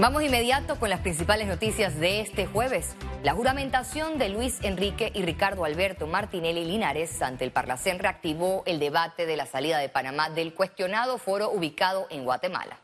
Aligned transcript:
Vamos 0.00 0.22
inmediato 0.22 0.76
con 0.76 0.88
las 0.88 1.00
principales 1.00 1.46
noticias 1.46 2.00
de 2.00 2.22
este 2.22 2.46
jueves. 2.46 2.96
La 3.22 3.34
juramentación 3.34 4.16
de 4.16 4.30
Luis 4.30 4.58
Enrique 4.62 5.12
y 5.14 5.20
Ricardo 5.20 5.66
Alberto 5.66 6.06
Martinelli 6.06 6.64
Linares 6.64 7.20
ante 7.20 7.44
el 7.44 7.50
Parlacén 7.50 7.98
reactivó 7.98 8.62
el 8.64 8.78
debate 8.78 9.26
de 9.26 9.36
la 9.36 9.44
salida 9.44 9.76
de 9.76 9.90
Panamá 9.90 10.30
del 10.30 10.54
cuestionado 10.54 11.18
foro 11.18 11.50
ubicado 11.50 12.06
en 12.08 12.24
Guatemala. 12.24 12.80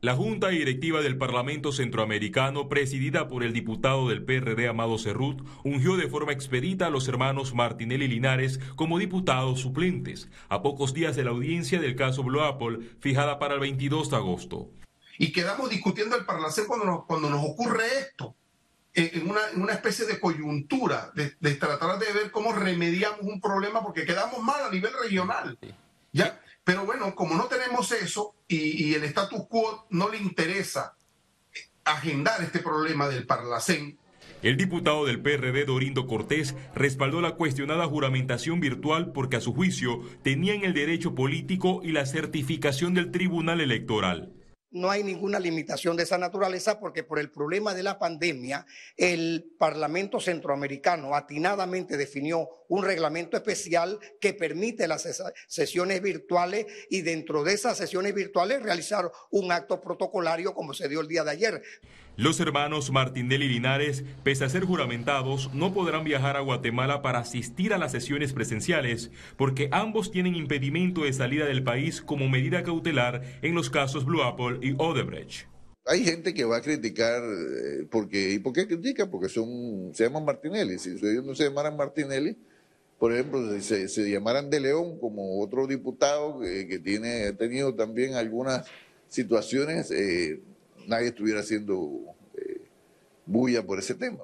La 0.00 0.16
Junta 0.16 0.48
Directiva 0.48 1.02
del 1.02 1.18
Parlamento 1.18 1.70
Centroamericano, 1.70 2.68
presidida 2.68 3.28
por 3.28 3.44
el 3.44 3.52
diputado 3.52 4.08
del 4.08 4.24
PRD 4.24 4.66
Amado 4.66 4.98
Cerrut, 4.98 5.46
ungió 5.62 5.96
de 5.96 6.08
forma 6.08 6.32
expedita 6.32 6.88
a 6.88 6.90
los 6.90 7.06
hermanos 7.06 7.54
Martinelli 7.54 8.08
Linares 8.08 8.58
como 8.74 8.98
diputados 8.98 9.60
suplentes, 9.60 10.28
a 10.48 10.62
pocos 10.62 10.94
días 10.94 11.14
de 11.14 11.22
la 11.22 11.30
audiencia 11.30 11.80
del 11.80 11.94
caso 11.94 12.24
Blue 12.24 12.42
Apple, 12.42 12.80
fijada 12.98 13.38
para 13.38 13.54
el 13.54 13.60
22 13.60 14.10
de 14.10 14.16
agosto. 14.16 14.72
Y 15.18 15.32
quedamos 15.32 15.70
discutiendo 15.70 16.16
el 16.16 16.24
Parlacén 16.24 16.66
cuando 16.66 16.86
nos, 16.86 17.04
cuando 17.04 17.30
nos 17.30 17.44
ocurre 17.44 17.84
esto, 17.98 18.34
en 18.94 19.28
una, 19.28 19.40
en 19.52 19.60
una 19.60 19.72
especie 19.72 20.06
de 20.06 20.20
coyuntura, 20.20 21.10
de, 21.14 21.34
de 21.40 21.54
tratar 21.54 21.98
de 21.98 22.12
ver 22.12 22.30
cómo 22.30 22.52
remediamos 22.52 23.20
un 23.22 23.40
problema, 23.40 23.82
porque 23.82 24.04
quedamos 24.04 24.40
mal 24.42 24.62
a 24.62 24.70
nivel 24.70 24.92
regional. 25.02 25.58
¿ya? 26.12 26.40
Pero 26.62 26.86
bueno, 26.86 27.14
como 27.14 27.34
no 27.34 27.44
tenemos 27.44 27.92
eso 27.92 28.34
y, 28.48 28.94
el 28.94 29.04
status 29.04 29.46
quo 29.48 29.86
no 29.90 30.08
le 30.08 30.18
interesa 30.18 30.96
agendar 31.84 32.40
este 32.42 32.60
problema 32.60 33.08
del 33.08 33.26
Parlacén, 33.26 33.98
el 34.42 34.56
diputado 34.58 35.06
del 35.06 35.22
PRD 35.22 35.64
Dorindo 35.64 36.06
Cortés 36.06 36.54
respaldó 36.74 37.22
la 37.22 37.34
cuestionada 37.34 37.86
juramentación 37.86 38.60
virtual 38.60 39.12
porque 39.12 39.36
a 39.36 39.40
su 39.40 39.54
juicio 39.54 40.02
tenían 40.22 40.64
el 40.64 40.74
derecho 40.74 41.14
político 41.14 41.80
y 41.82 41.92
la 41.92 42.04
certificación 42.04 42.92
del 42.92 43.10
Tribunal 43.10 43.62
Electoral 43.62 44.32
no 44.74 44.90
hay 44.90 45.04
ninguna 45.04 45.38
limitación 45.38 45.96
de 45.96 46.02
esa 46.02 46.18
naturaleza 46.18 46.80
porque 46.80 47.04
por 47.04 47.20
el 47.20 47.30
problema 47.30 47.74
de 47.74 47.84
la 47.84 47.96
pandemia, 47.96 48.66
el 48.96 49.54
Parlamento 49.56 50.18
Centroamericano 50.18 51.14
atinadamente 51.14 51.96
definió 51.96 52.48
un 52.68 52.84
reglamento 52.84 53.36
especial 53.36 54.00
que 54.20 54.34
permite 54.34 54.88
las 54.88 55.06
sesiones 55.46 56.02
virtuales 56.02 56.66
y 56.90 57.02
dentro 57.02 57.44
de 57.44 57.52
esas 57.52 57.78
sesiones 57.78 58.14
virtuales 58.14 58.62
realizar 58.62 59.10
un 59.30 59.52
acto 59.52 59.80
protocolario 59.80 60.54
como 60.54 60.74
se 60.74 60.88
dio 60.88 61.00
el 61.00 61.08
día 61.08 61.22
de 61.22 61.30
ayer. 61.30 61.62
Los 62.16 62.38
hermanos 62.38 62.92
Martinelli 62.92 63.48
Linares, 63.48 64.04
pese 64.22 64.44
a 64.44 64.48
ser 64.48 64.62
juramentados, 64.64 65.52
no 65.52 65.74
podrán 65.74 66.04
viajar 66.04 66.36
a 66.36 66.40
Guatemala 66.40 67.02
para 67.02 67.18
asistir 67.18 67.74
a 67.74 67.78
las 67.78 67.90
sesiones 67.90 68.32
presenciales 68.32 69.10
porque 69.36 69.68
ambos 69.72 70.12
tienen 70.12 70.36
impedimento 70.36 71.02
de 71.02 71.12
salida 71.12 71.44
del 71.44 71.64
país 71.64 72.00
como 72.00 72.28
medida 72.28 72.62
cautelar 72.62 73.22
en 73.42 73.56
los 73.56 73.68
casos 73.68 74.04
Blue 74.04 74.22
Apple 74.22 74.60
y 74.62 74.76
Odebrecht. 74.78 75.48
Hay 75.86 76.04
gente 76.04 76.32
que 76.32 76.44
va 76.44 76.58
a 76.58 76.62
criticar, 76.62 77.20
eh, 77.20 77.86
porque, 77.90 78.30
¿y 78.30 78.38
por 78.38 78.52
qué 78.52 78.68
critica? 78.68 79.10
Porque 79.10 79.28
son, 79.28 79.90
se 79.92 80.04
llaman 80.04 80.24
Martinelli. 80.24 80.78
Si 80.78 80.90
ellos 80.90 81.24
no 81.24 81.34
se 81.34 81.44
llamaran 81.44 81.76
Martinelli, 81.76 82.36
por 82.96 83.12
ejemplo, 83.12 83.60
si 83.60 83.88
se, 83.88 84.10
llamaran 84.10 84.48
de 84.50 84.60
León 84.60 85.00
como 85.00 85.42
otro 85.42 85.66
diputado 85.66 86.38
que, 86.40 86.78
tiene, 86.78 87.26
ha 87.26 87.36
tenido 87.36 87.74
también 87.74 88.14
algunas 88.14 88.66
situaciones, 89.08 89.90
eh, 89.90 90.40
nadie 90.86 91.08
estuviera 91.08 91.40
haciendo 91.40 91.90
eh, 92.34 92.62
bulla 93.26 93.64
por 93.64 93.78
ese 93.78 93.94
tema. 93.94 94.20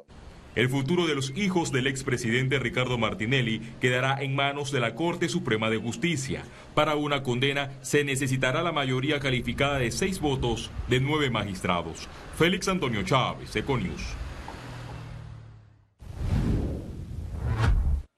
El 0.56 0.68
futuro 0.68 1.06
de 1.06 1.14
los 1.14 1.30
hijos 1.36 1.70
del 1.70 1.86
expresidente 1.86 2.58
Ricardo 2.58 2.98
Martinelli 2.98 3.60
quedará 3.80 4.20
en 4.20 4.34
manos 4.34 4.72
de 4.72 4.80
la 4.80 4.96
Corte 4.96 5.28
Suprema 5.28 5.70
de 5.70 5.76
Justicia. 5.76 6.42
Para 6.74 6.96
una 6.96 7.22
condena 7.22 7.70
se 7.82 8.02
necesitará 8.02 8.60
la 8.62 8.72
mayoría 8.72 9.20
calificada 9.20 9.78
de 9.78 9.92
seis 9.92 10.18
votos 10.18 10.70
de 10.88 10.98
nueve 10.98 11.30
magistrados. 11.30 12.08
Félix 12.36 12.66
Antonio 12.66 13.04
Chávez, 13.04 13.54
Econius. 13.54 14.02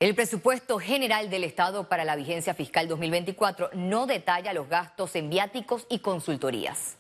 El 0.00 0.14
presupuesto 0.14 0.78
general 0.78 1.30
del 1.30 1.44
Estado 1.44 1.88
para 1.88 2.05
la 2.05 2.17
vigencia 2.17 2.55
fiscal 2.55 2.88
2024 2.88 3.70
no 3.74 4.06
detalla 4.06 4.55
los 4.55 4.68
gastos 4.68 5.14
en 5.17 5.28
viáticos 5.30 5.86
y 5.88 5.98
consultorías. 5.98 6.96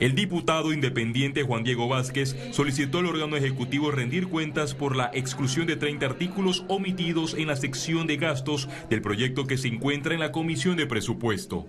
El 0.00 0.14
diputado 0.14 0.72
independiente 0.72 1.42
Juan 1.42 1.62
Diego 1.62 1.86
Vázquez 1.86 2.34
solicitó 2.52 3.00
al 3.00 3.06
órgano 3.06 3.36
ejecutivo 3.36 3.90
rendir 3.90 4.28
cuentas 4.28 4.74
por 4.74 4.96
la 4.96 5.10
exclusión 5.12 5.66
de 5.66 5.76
30 5.76 6.06
artículos 6.06 6.64
omitidos 6.68 7.34
en 7.34 7.48
la 7.48 7.56
sección 7.56 8.06
de 8.06 8.16
gastos 8.16 8.66
del 8.88 9.02
proyecto 9.02 9.46
que 9.46 9.58
se 9.58 9.68
encuentra 9.68 10.14
en 10.14 10.20
la 10.20 10.32
Comisión 10.32 10.78
de 10.78 10.86
Presupuesto. 10.86 11.66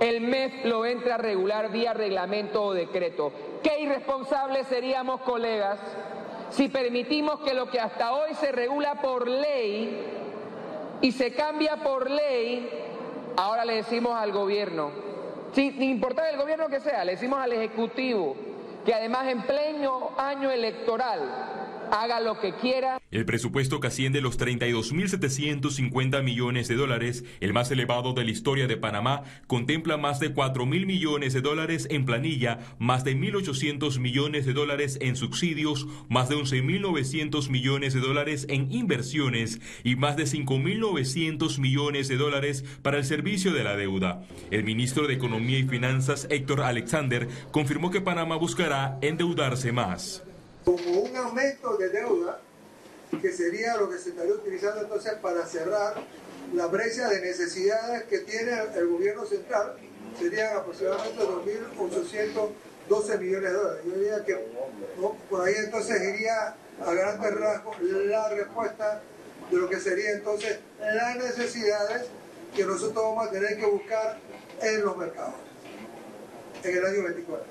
El 0.00 0.20
MEF 0.20 0.66
lo 0.66 0.84
entra 0.84 1.14
a 1.14 1.18
regular 1.18 1.72
vía 1.72 1.94
reglamento 1.94 2.62
o 2.62 2.74
decreto. 2.74 3.32
Qué 3.62 3.80
irresponsables 3.80 4.66
seríamos, 4.66 5.22
colegas, 5.22 5.78
si 6.50 6.68
permitimos 6.68 7.40
que 7.40 7.54
lo 7.54 7.70
que 7.70 7.80
hasta 7.80 8.12
hoy 8.12 8.34
se 8.34 8.52
regula 8.52 9.00
por 9.00 9.26
ley 9.26 9.98
y 11.00 11.12
se 11.12 11.32
cambia 11.32 11.76
por 11.76 12.10
ley, 12.10 12.68
ahora 13.38 13.64
le 13.64 13.76
decimos 13.76 14.14
al 14.14 14.30
gobierno, 14.30 14.90
sin 15.52 15.82
importar 15.82 16.32
el 16.32 16.36
gobierno 16.36 16.68
que 16.68 16.80
sea, 16.80 17.04
le 17.04 17.12
decimos 17.12 17.40
al 17.40 17.52
Ejecutivo 17.52 18.36
que 18.84 18.94
además 18.94 19.28
en 19.28 19.42
pleno 19.42 20.12
año 20.16 20.50
electoral 20.50 21.20
haga 21.90 22.20
lo 22.20 22.38
que 22.40 22.54
quiera. 22.54 23.00
El 23.10 23.24
presupuesto 23.24 23.80
que 23.80 23.88
asciende 23.88 24.20
los 24.20 24.38
32.750 24.38 26.22
millones 26.22 26.68
de 26.68 26.76
dólares, 26.76 27.24
el 27.40 27.52
más 27.52 27.70
elevado 27.70 28.12
de 28.12 28.24
la 28.24 28.30
historia 28.30 28.66
de 28.66 28.76
Panamá, 28.76 29.24
contempla 29.46 29.96
más 29.96 30.20
de 30.20 30.34
4.000 30.34 30.86
millones 30.86 31.32
de 31.32 31.40
dólares 31.40 31.88
en 31.90 32.04
planilla, 32.04 32.60
más 32.78 33.04
de 33.04 33.16
1.800 33.16 33.98
millones 33.98 34.46
de 34.46 34.52
dólares 34.52 34.98
en 35.00 35.16
subsidios, 35.16 35.86
más 36.08 36.28
de 36.28 36.36
11.900 36.36 37.50
millones 37.50 37.94
de 37.94 38.00
dólares 38.00 38.46
en 38.48 38.70
inversiones 38.72 39.60
y 39.84 39.96
más 39.96 40.16
de 40.16 40.24
5.900 40.24 41.58
millones 41.58 42.08
de 42.08 42.16
dólares 42.16 42.64
para 42.82 42.98
el 42.98 43.04
servicio 43.04 43.52
de 43.52 43.64
la 43.64 43.76
deuda. 43.76 44.22
El 44.50 44.64
ministro 44.64 45.06
de 45.06 45.14
Economía 45.14 45.58
y 45.58 45.64
Finanzas, 45.64 46.26
Héctor 46.30 46.62
Alexander, 46.62 47.28
confirmó 47.50 47.90
que 47.90 48.00
Panamá 48.00 48.36
buscará 48.36 48.98
endeudarse 49.02 49.72
más 49.72 50.24
como 50.64 51.00
un 51.00 51.16
aumento 51.16 51.76
de 51.76 51.88
deuda 51.88 52.40
que 53.20 53.32
sería 53.32 53.76
lo 53.76 53.90
que 53.90 53.98
se 53.98 54.10
estaría 54.10 54.32
utilizando 54.32 54.82
entonces 54.82 55.14
para 55.14 55.44
cerrar 55.46 55.94
la 56.54 56.66
brecha 56.66 57.08
de 57.08 57.20
necesidades 57.20 58.04
que 58.04 58.20
tiene 58.20 58.52
el 58.74 58.88
gobierno 58.88 59.24
central, 59.24 59.76
serían 60.18 60.56
aproximadamente 60.56 61.22
2.812 61.22 63.18
millones 63.18 63.50
de 63.50 63.56
dólares. 63.56 63.84
Yo 63.84 63.92
diría 63.94 64.24
que 64.24 64.36
por 65.28 65.46
ahí 65.46 65.54
entonces 65.58 66.02
iría 66.02 66.54
a 66.84 66.92
grandes 66.92 67.34
rasgos 67.34 67.80
la 67.80 68.28
respuesta 68.30 69.02
de 69.50 69.56
lo 69.56 69.68
que 69.68 69.80
sería 69.80 70.12
entonces 70.12 70.58
las 70.80 71.16
necesidades 71.16 72.06
que 72.54 72.64
nosotros 72.64 73.04
vamos 73.04 73.28
a 73.28 73.30
tener 73.30 73.56
que 73.58 73.66
buscar 73.66 74.18
en 74.62 74.84
los 74.84 74.96
mercados 74.96 75.49
en 76.64 76.76
el 76.76 76.84
año 76.84 77.04
24. 77.04 77.46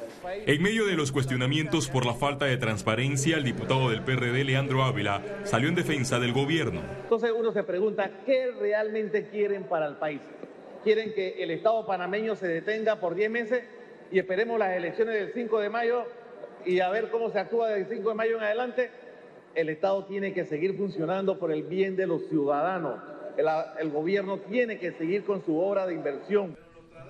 En 0.45 0.61
medio 0.61 0.85
de 0.85 0.95
los 0.95 1.11
cuestionamientos 1.11 1.87
por 1.87 2.05
la 2.05 2.13
falta 2.13 2.45
de 2.45 2.57
transparencia, 2.57 3.37
el 3.37 3.43
diputado 3.43 3.89
del 3.89 4.01
PRD, 4.01 4.43
Leandro 4.43 4.83
Ávila, 4.83 5.21
salió 5.43 5.69
en 5.69 5.75
defensa 5.75 6.19
del 6.19 6.33
gobierno. 6.33 6.81
Entonces 7.03 7.31
uno 7.35 7.51
se 7.51 7.63
pregunta, 7.63 8.11
¿qué 8.25 8.51
realmente 8.59 9.27
quieren 9.29 9.63
para 9.63 9.87
el 9.87 9.95
país? 9.95 10.21
¿Quieren 10.83 11.13
que 11.13 11.43
el 11.43 11.51
Estado 11.51 11.85
panameño 11.85 12.35
se 12.35 12.47
detenga 12.47 12.99
por 12.99 13.15
10 13.15 13.31
meses 13.31 13.63
y 14.11 14.19
esperemos 14.19 14.59
las 14.59 14.75
elecciones 14.75 15.15
del 15.15 15.33
5 15.33 15.59
de 15.59 15.69
mayo 15.69 16.05
y 16.65 16.79
a 16.79 16.89
ver 16.89 17.09
cómo 17.09 17.29
se 17.31 17.39
actúa 17.39 17.69
del 17.69 17.87
5 17.87 18.09
de 18.09 18.15
mayo 18.15 18.37
en 18.37 18.43
adelante? 18.43 18.91
El 19.55 19.69
Estado 19.69 20.05
tiene 20.05 20.33
que 20.33 20.45
seguir 20.45 20.77
funcionando 20.77 21.39
por 21.39 21.51
el 21.51 21.63
bien 21.63 21.95
de 21.95 22.07
los 22.07 22.27
ciudadanos. 22.29 23.01
el, 23.37 23.47
el 23.79 23.89
gobierno 23.89 24.37
tiene 24.39 24.77
que 24.77 24.91
seguir 24.91 25.23
con 25.23 25.43
su 25.43 25.59
obra 25.59 25.85
de 25.87 25.93
inversión. 25.93 26.55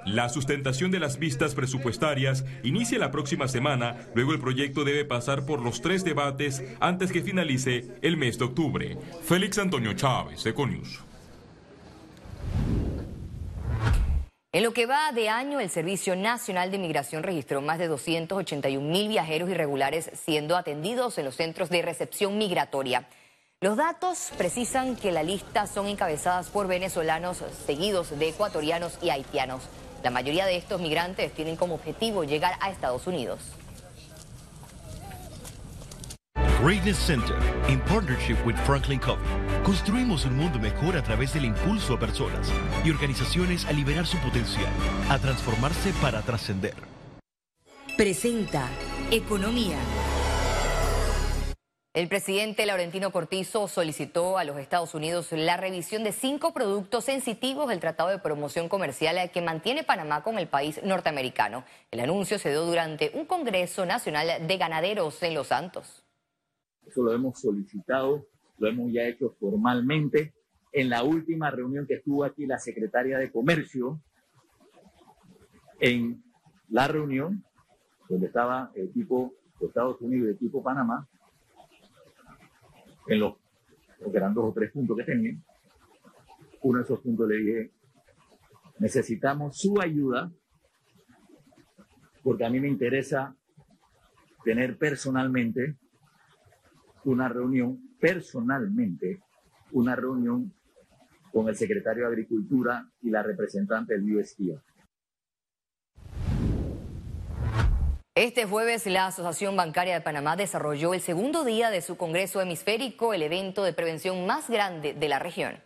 La 0.05 0.29
sustentación 0.29 0.91
de 0.91 0.99
las 0.99 1.19
vistas 1.19 1.55
presupuestarias 1.55 2.45
inicia 2.63 2.97
la 2.97 3.11
próxima 3.11 3.47
semana, 3.47 4.07
luego 4.15 4.33
el 4.33 4.39
proyecto 4.39 4.83
debe 4.83 5.05
pasar 5.05 5.45
por 5.45 5.61
los 5.61 5.81
tres 5.81 6.03
debates 6.03 6.63
antes 6.79 7.11
que 7.11 7.21
finalice 7.21 7.87
el 8.01 8.17
mes 8.17 8.37
de 8.39 8.45
octubre. 8.45 8.97
Félix 9.23 9.57
Antonio 9.57 9.93
Chávez, 9.93 10.45
Econius. 10.45 10.99
En 14.51 14.63
lo 14.63 14.73
que 14.73 14.87
va 14.87 15.11
de 15.11 15.29
año, 15.29 15.59
el 15.59 15.69
Servicio 15.69 16.15
Nacional 16.15 16.71
de 16.71 16.79
Migración 16.79 17.21
registró 17.21 17.61
más 17.61 17.77
de 17.77 17.87
281 17.87 18.89
mil 18.89 19.07
viajeros 19.07 19.47
irregulares 19.47 20.09
siendo 20.15 20.57
atendidos 20.57 21.19
en 21.19 21.25
los 21.25 21.35
centros 21.35 21.69
de 21.69 21.83
recepción 21.83 22.35
migratoria. 22.37 23.07
Los 23.61 23.77
datos 23.77 24.31
precisan 24.37 24.95
que 24.95 25.11
la 25.11 25.21
lista 25.21 25.67
son 25.67 25.85
encabezadas 25.85 26.47
por 26.47 26.67
venezolanos 26.67 27.43
seguidos 27.67 28.17
de 28.17 28.29
ecuatorianos 28.29 28.97
y 29.03 29.11
haitianos. 29.11 29.63
La 30.03 30.09
mayoría 30.09 30.45
de 30.45 30.55
estos 30.55 30.79
migrantes 30.79 31.33
tienen 31.33 31.55
como 31.55 31.75
objetivo 31.75 32.23
llegar 32.23 32.53
a 32.61 32.69
Estados 32.69 33.05
Unidos. 33.07 33.39
Greatness 36.61 36.97
Center, 36.97 37.37
in 37.69 37.79
partnership 37.81 38.35
with 38.45 38.55
Franklin 38.65 38.99
Covey. 38.99 39.23
Construimos 39.63 40.25
un 40.25 40.35
mundo 40.35 40.59
mejor 40.59 40.97
a 40.97 41.03
través 41.03 41.33
del 41.33 41.45
impulso 41.45 41.93
a 41.93 41.99
personas 41.99 42.51
y 42.83 42.89
organizaciones 42.89 43.65
a 43.65 43.71
liberar 43.71 44.05
su 44.05 44.17
potencial, 44.17 44.67
a 45.09 45.17
transformarse 45.19 45.93
para 46.01 46.21
trascender. 46.21 46.75
presenta 47.95 48.67
Economía. 49.11 49.77
El 51.99 52.07
presidente 52.07 52.65
Laurentino 52.65 53.11
Cortizo 53.11 53.67
solicitó 53.67 54.37
a 54.37 54.45
los 54.45 54.57
Estados 54.57 54.95
Unidos 54.95 55.33
la 55.33 55.57
revisión 55.57 56.01
de 56.05 56.13
cinco 56.13 56.53
productos 56.53 57.03
sensitivos 57.03 57.67
del 57.67 57.81
Tratado 57.81 58.07
de 58.07 58.19
Promoción 58.19 58.69
Comercial 58.69 59.29
que 59.31 59.41
mantiene 59.41 59.83
Panamá 59.83 60.23
con 60.23 60.39
el 60.39 60.47
país 60.47 60.79
norteamericano. 60.81 61.65
El 61.91 61.99
anuncio 61.99 62.39
se 62.39 62.51
dio 62.51 62.63
durante 62.63 63.11
un 63.15 63.25
Congreso 63.25 63.85
Nacional 63.85 64.47
de 64.47 64.57
Ganaderos 64.57 65.21
en 65.23 65.33
Los 65.33 65.47
Santos. 65.47 66.05
Eso 66.87 67.03
lo 67.03 67.11
hemos 67.11 67.41
solicitado, 67.41 68.25
lo 68.59 68.69
hemos 68.69 68.93
ya 68.93 69.03
hecho 69.03 69.35
formalmente. 69.37 70.33
En 70.71 70.89
la 70.89 71.03
última 71.03 71.51
reunión 71.51 71.85
que 71.85 71.95
estuvo 71.95 72.23
aquí 72.23 72.45
la 72.45 72.59
secretaria 72.59 73.17
de 73.17 73.29
Comercio, 73.29 73.99
en 75.81 76.23
la 76.69 76.87
reunión 76.87 77.43
donde 78.07 78.27
estaba 78.27 78.71
el 78.73 78.85
equipo 78.85 79.33
de 79.59 79.67
Estados 79.67 79.99
Unidos 79.99 80.27
y 80.27 80.29
el 80.29 80.35
equipo 80.35 80.63
Panamá, 80.63 81.05
en 83.09 83.19
los, 83.19 83.35
eran 84.13 84.33
dos 84.33 84.45
o 84.45 84.53
tres 84.53 84.71
puntos 84.71 84.97
que 84.97 85.03
tenían, 85.03 85.43
uno 86.61 86.79
de 86.79 86.83
esos 86.83 86.99
puntos 86.99 87.27
le 87.27 87.37
dije, 87.37 87.71
necesitamos 88.79 89.57
su 89.57 89.81
ayuda, 89.81 90.31
porque 92.23 92.45
a 92.45 92.49
mí 92.49 92.59
me 92.59 92.67
interesa 92.67 93.35
tener 94.43 94.77
personalmente 94.77 95.75
una 97.05 97.27
reunión, 97.29 97.79
personalmente, 97.99 99.21
una 99.71 99.95
reunión 99.95 100.53
con 101.31 101.47
el 101.49 101.55
secretario 101.55 102.03
de 102.03 102.09
Agricultura 102.09 102.87
y 103.01 103.09
la 103.09 103.23
representante 103.23 103.97
del 103.97 104.17
USDA. 104.17 104.61
Este 108.15 108.45
jueves 108.45 108.85
la 108.87 109.05
Asociación 109.05 109.55
Bancaria 109.55 109.93
de 109.93 110.01
Panamá 110.01 110.35
desarrolló 110.35 110.93
el 110.93 110.99
segundo 110.99 111.45
día 111.45 111.69
de 111.69 111.81
su 111.81 111.95
Congreso 111.95 112.41
Hemisférico, 112.41 113.13
el 113.13 113.21
evento 113.21 113.63
de 113.63 113.71
prevención 113.71 114.25
más 114.25 114.49
grande 114.49 114.93
de 114.93 115.07
la 115.07 115.19
región. 115.19 115.61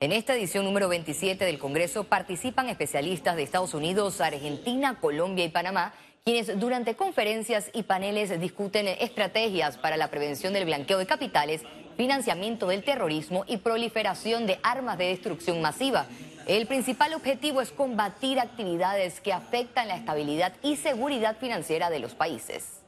En 0.00 0.10
esta 0.12 0.34
edición 0.34 0.64
número 0.64 0.88
27 0.88 1.44
del 1.44 1.58
Congreso 1.58 2.04
participan 2.04 2.68
especialistas 2.68 3.36
de 3.36 3.42
Estados 3.42 3.74
Unidos, 3.74 4.20
Argentina, 4.20 4.98
Colombia 5.00 5.44
y 5.44 5.50
Panamá, 5.50 5.92
quienes 6.24 6.58
durante 6.58 6.96
conferencias 6.96 7.70
y 7.72 7.84
paneles 7.84 8.40
discuten 8.40 8.88
estrategias 8.88 9.76
para 9.76 9.96
la 9.96 10.10
prevención 10.10 10.54
del 10.54 10.64
blanqueo 10.64 10.98
de 10.98 11.06
capitales, 11.06 11.62
financiamiento 11.96 12.66
del 12.66 12.82
terrorismo 12.84 13.44
y 13.46 13.58
proliferación 13.58 14.46
de 14.46 14.58
armas 14.62 14.98
de 14.98 15.08
destrucción 15.08 15.60
masiva. 15.60 16.06
El 16.48 16.66
principal 16.66 17.12
objetivo 17.12 17.60
es 17.60 17.70
combatir 17.70 18.40
actividades 18.40 19.20
que 19.20 19.34
afectan 19.34 19.86
la 19.86 19.96
estabilidad 19.96 20.54
y 20.62 20.76
seguridad 20.76 21.36
financiera 21.36 21.90
de 21.90 21.98
los 21.98 22.14
países. 22.14 22.80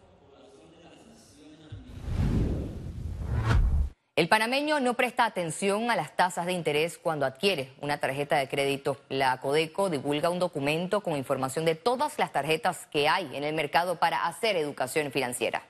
El 4.17 4.29
panameño 4.29 4.81
no 4.81 4.95
presta 4.95 5.27
atención 5.27 5.91
a 5.91 5.97
las 5.97 6.17
tasas 6.17 6.47
de 6.47 6.53
interés 6.53 6.97
cuando 6.97 7.27
adquiere 7.27 7.75
una 7.83 7.99
tarjeta 7.99 8.39
de 8.39 8.49
crédito. 8.49 8.97
La 9.11 9.39
Codeco 9.41 9.91
divulga 9.91 10.31
un 10.31 10.39
documento 10.39 11.03
con 11.03 11.19
información 11.19 11.67
de 11.67 11.75
todas 11.75 12.19
las 12.19 12.33
tarjetas 12.33 12.87
que 12.87 13.11
hay 13.11 13.37
en 13.37 13.45
el 13.45 13.55
mercado 13.55 13.97
para 13.97 14.27
hacer 14.27 14.57
educación 14.57 15.13
financiera. 15.13 15.70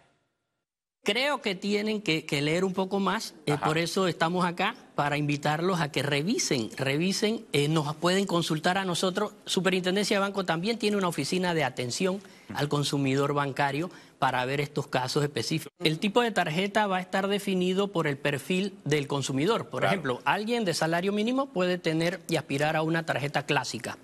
Creo 1.02 1.40
que 1.40 1.54
tienen 1.54 2.02
que, 2.02 2.24
leer 2.42 2.62
un 2.62 2.74
poco 2.74 3.00
más, 3.00 3.34
eh, 3.46 3.56
por 3.64 3.78
eso 3.78 4.06
estamos 4.06 4.44
acá, 4.44 4.74
para 4.94 5.16
invitarlos 5.16 5.80
a 5.80 5.90
que 5.90 6.02
revisen, 6.02 6.68
revisen, 6.76 7.46
eh, 7.52 7.68
nos 7.68 7.96
pueden 7.96 8.26
consultar 8.26 8.76
a 8.76 8.84
nosotros. 8.84 9.32
Superintendencia 9.46 10.18
de 10.18 10.20
Banco 10.20 10.44
también 10.44 10.78
tiene 10.78 10.98
una 10.98 11.08
oficina 11.08 11.54
de 11.54 11.64
atención 11.64 12.20
al 12.54 12.68
consumidor 12.68 13.32
bancario 13.32 13.90
para 14.18 14.44
ver 14.44 14.60
estos 14.60 14.88
casos 14.88 15.24
específicos. 15.24 15.72
El 15.78 15.98
tipo 15.98 16.20
de 16.20 16.32
tarjeta 16.32 16.86
va 16.86 16.98
a 16.98 17.00
estar 17.00 17.28
definido 17.28 17.88
por 17.88 18.06
el 18.06 18.18
perfil 18.18 18.74
del 18.84 19.06
consumidor. 19.06 19.70
Por 19.70 19.86
ejemplo, 19.86 20.20
alguien 20.26 20.66
de 20.66 20.74
salario 20.74 21.14
mínimo 21.14 21.46
puede 21.46 21.78
tener 21.78 22.20
y 22.28 22.36
aspirar 22.36 22.76
a 22.76 22.82
una 22.82 23.06
tarjeta 23.06 23.46
clásica. 23.46 23.96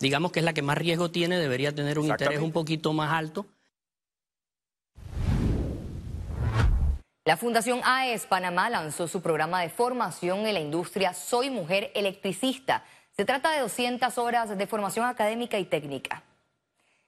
Digamos 0.00 0.32
que 0.32 0.38
es 0.38 0.44
la 0.46 0.54
que 0.54 0.62
más 0.62 0.78
riesgo 0.78 1.10
tiene, 1.10 1.38
debería 1.38 1.74
tener 1.74 1.98
un 1.98 2.06
interés 2.06 2.40
un 2.40 2.52
poquito 2.52 2.94
más 2.94 3.12
alto. 3.12 3.44
La 7.28 7.36
Fundación 7.36 7.82
AES 7.84 8.24
Panamá 8.24 8.70
lanzó 8.70 9.06
su 9.06 9.20
programa 9.20 9.60
de 9.60 9.68
formación 9.68 10.46
en 10.46 10.54
la 10.54 10.60
industria 10.60 11.12
Soy 11.12 11.50
Mujer 11.50 11.92
Electricista. 11.94 12.84
Se 13.14 13.26
trata 13.26 13.50
de 13.50 13.60
200 13.60 14.16
horas 14.16 14.56
de 14.56 14.66
formación 14.66 15.04
académica 15.04 15.58
y 15.58 15.66
técnica. 15.66 16.22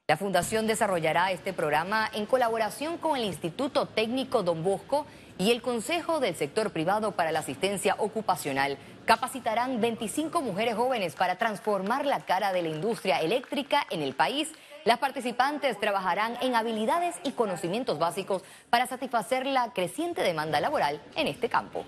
La 0.06 0.18
Fundación 0.18 0.66
desarrollará 0.66 1.32
este 1.32 1.54
programa 1.54 2.10
en 2.12 2.26
colaboración 2.26 2.98
con 2.98 3.16
el 3.16 3.24
Instituto 3.24 3.86
Técnico 3.86 4.42
Don 4.42 4.62
Bosco 4.62 5.06
y 5.38 5.52
el 5.52 5.62
Consejo 5.62 6.20
del 6.20 6.36
Sector 6.36 6.70
Privado 6.70 7.12
para 7.12 7.32
la 7.32 7.38
Asistencia 7.38 7.94
Ocupacional. 7.96 8.76
Capacitarán 9.06 9.80
25 9.80 10.42
mujeres 10.42 10.74
jóvenes 10.74 11.14
para 11.14 11.36
transformar 11.36 12.04
la 12.04 12.20
cara 12.26 12.52
de 12.52 12.60
la 12.60 12.68
industria 12.68 13.22
eléctrica 13.22 13.86
en 13.88 14.02
el 14.02 14.12
país 14.12 14.52
las 14.84 14.98
participantes 14.98 15.78
trabajarán 15.78 16.36
en 16.40 16.54
habilidades 16.54 17.16
y 17.22 17.32
conocimientos 17.32 17.98
básicos 17.98 18.42
para 18.70 18.86
satisfacer 18.86 19.46
la 19.46 19.72
creciente 19.72 20.22
demanda 20.22 20.60
laboral 20.60 21.00
en 21.16 21.26
este 21.26 21.48
campo 21.48 21.84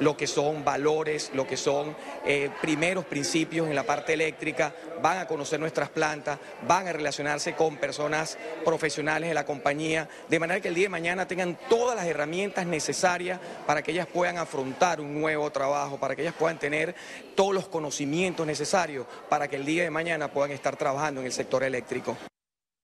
lo 0.00 0.16
que 0.16 0.26
son 0.26 0.64
valores, 0.64 1.30
lo 1.34 1.46
que 1.46 1.56
son 1.56 1.96
eh, 2.24 2.50
primeros 2.60 3.04
principios 3.04 3.68
en 3.68 3.74
la 3.74 3.84
parte 3.84 4.12
eléctrica, 4.12 4.74
van 5.02 5.18
a 5.18 5.26
conocer 5.26 5.60
nuestras 5.60 5.88
plantas, 5.90 6.38
van 6.66 6.88
a 6.88 6.92
relacionarse 6.92 7.54
con 7.54 7.76
personas 7.76 8.38
profesionales 8.64 9.28
de 9.28 9.34
la 9.34 9.44
compañía, 9.44 10.08
de 10.28 10.38
manera 10.38 10.60
que 10.60 10.68
el 10.68 10.74
día 10.74 10.84
de 10.86 10.90
mañana 10.90 11.26
tengan 11.26 11.58
todas 11.68 11.96
las 11.96 12.06
herramientas 12.06 12.66
necesarias 12.66 13.38
para 13.66 13.82
que 13.82 13.92
ellas 13.92 14.06
puedan 14.06 14.38
afrontar 14.38 15.00
un 15.00 15.20
nuevo 15.20 15.50
trabajo, 15.50 15.98
para 15.98 16.16
que 16.16 16.22
ellas 16.22 16.34
puedan 16.38 16.58
tener 16.58 16.94
todos 17.34 17.54
los 17.54 17.68
conocimientos 17.68 18.46
necesarios 18.46 19.06
para 19.28 19.48
que 19.48 19.56
el 19.56 19.64
día 19.64 19.82
de 19.82 19.90
mañana 19.90 20.28
puedan 20.28 20.50
estar 20.50 20.76
trabajando 20.76 21.20
en 21.20 21.26
el 21.26 21.32
sector 21.32 21.62
eléctrico. 21.62 22.16